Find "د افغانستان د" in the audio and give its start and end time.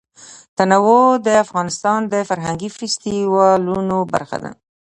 1.25-2.15